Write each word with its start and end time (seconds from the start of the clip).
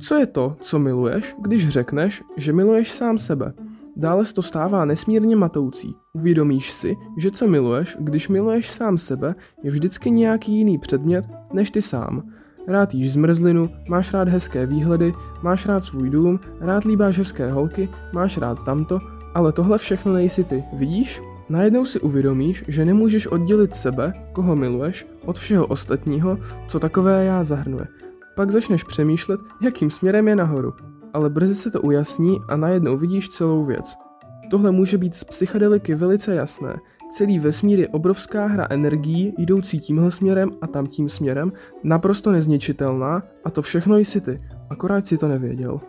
Co 0.00 0.14
je 0.14 0.26
to, 0.26 0.56
co 0.60 0.78
miluješ, 0.78 1.36
když 1.38 1.68
řekneš, 1.68 2.22
že 2.36 2.52
miluješ 2.52 2.92
sám 2.92 3.18
sebe? 3.18 3.52
Dále 3.96 4.24
se 4.24 4.34
to 4.34 4.42
stává 4.42 4.84
nesmírně 4.84 5.36
matoucí. 5.36 5.94
Uvědomíš 6.12 6.72
si, 6.72 6.96
že 7.18 7.30
co 7.30 7.48
miluješ, 7.48 7.96
když 8.00 8.28
miluješ 8.28 8.70
sám 8.70 8.98
sebe, 8.98 9.34
je 9.62 9.70
vždycky 9.70 10.10
nějaký 10.10 10.52
jiný 10.52 10.78
předmět 10.78 11.24
než 11.52 11.70
ty 11.70 11.82
sám. 11.82 12.22
Rád 12.68 12.94
jíš 12.94 13.12
zmrzlinu, 13.12 13.68
máš 13.88 14.12
rád 14.12 14.28
hezké 14.28 14.66
výhledy, 14.66 15.14
máš 15.42 15.66
rád 15.66 15.84
svůj 15.84 16.10
dům, 16.10 16.40
rád 16.60 16.84
líbáš 16.84 17.18
hezké 17.18 17.52
holky, 17.52 17.88
máš 18.12 18.38
rád 18.38 18.64
tamto, 18.64 18.98
ale 19.34 19.52
tohle 19.52 19.78
všechno 19.78 20.12
nejsi 20.12 20.44
ty, 20.44 20.64
vidíš? 20.72 21.22
Najednou 21.48 21.84
si 21.84 22.00
uvědomíš, 22.00 22.64
že 22.68 22.84
nemůžeš 22.84 23.26
oddělit 23.26 23.74
sebe, 23.74 24.12
koho 24.32 24.56
miluješ, 24.56 25.06
od 25.24 25.38
všeho 25.38 25.66
ostatního, 25.66 26.38
co 26.68 26.80
takové 26.80 27.24
já 27.24 27.44
zahrnuje. 27.44 27.86
Pak 28.34 28.50
začneš 28.50 28.84
přemýšlet, 28.84 29.40
jakým 29.62 29.90
směrem 29.90 30.28
je 30.28 30.36
nahoru. 30.36 30.72
Ale 31.14 31.30
brzy 31.30 31.54
se 31.54 31.70
to 31.70 31.80
ujasní 31.80 32.38
a 32.48 32.56
najednou 32.56 32.96
vidíš 32.96 33.28
celou 33.28 33.64
věc. 33.64 33.94
Tohle 34.50 34.70
může 34.70 34.98
být 34.98 35.14
z 35.14 35.24
psychedeliky 35.24 35.94
velice 35.94 36.34
jasné. 36.34 36.76
Celý 37.12 37.38
vesmír 37.38 37.78
je 37.78 37.88
obrovská 37.88 38.46
hra 38.46 38.66
energií, 38.70 39.34
jdoucí 39.38 39.80
tímhle 39.80 40.10
směrem 40.10 40.50
a 40.60 40.66
tam 40.66 40.86
tím 40.86 41.08
směrem, 41.08 41.52
naprosto 41.84 42.32
nezničitelná 42.32 43.22
a 43.44 43.50
to 43.50 43.62
všechno 43.62 43.96
jsi 43.96 44.20
ty, 44.20 44.38
akorát 44.70 45.06
si 45.06 45.18
to 45.18 45.28
nevěděl. 45.28 45.80